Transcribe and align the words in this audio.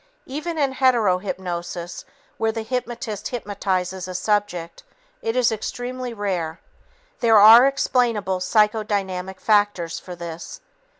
Even 0.25 0.57
in 0.57 0.71
hetero 0.71 1.19
hypnosis, 1.19 2.05
where 2.39 2.51
the 2.51 2.63
hypnotist 2.63 3.27
hypnotizes 3.27 4.07
a 4.07 4.15
subject, 4.15 4.81
it 5.21 5.35
is 5.35 5.51
extremely 5.51 6.11
rare. 6.11 6.59
There 7.19 7.37
are 7.37 7.67
explainable 7.67 8.39
psychodynamic 8.39 9.39
factors 9.39 9.99
for 9.99 10.15
this. 10.15 10.59